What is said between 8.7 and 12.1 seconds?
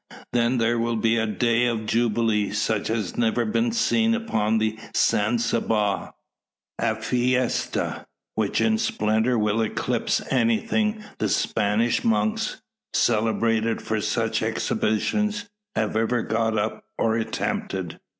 splendour will eclipse anything the Spanish